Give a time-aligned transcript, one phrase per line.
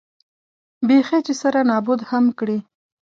[0.87, 2.57] بېخي چې سره نابود هم کړي.